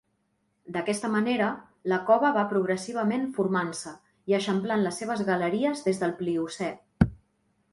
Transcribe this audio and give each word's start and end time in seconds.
D'aquesta 0.75 1.09
manera 1.15 1.49
la 1.93 1.99
cova 2.07 2.31
va 2.37 2.45
progressivament 2.53 3.27
formant-se 3.35 3.93
i 4.33 4.37
eixamplant 4.39 4.87
les 4.87 4.99
seves 5.03 5.23
galeries 5.29 5.85
des 5.91 6.03
del 6.05 6.17
Pliocè. 6.23 6.73